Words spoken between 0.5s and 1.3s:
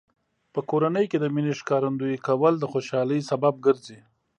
په کورنۍ کې د